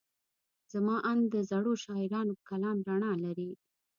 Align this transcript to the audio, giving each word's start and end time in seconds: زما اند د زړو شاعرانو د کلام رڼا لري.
زما 0.73 0.97
اند 1.11 1.23
د 1.33 1.35
زړو 1.49 1.73
شاعرانو 1.83 2.31
د 2.35 2.39
کلام 2.49 2.77
رڼا 2.87 3.13
لري. 3.25 3.49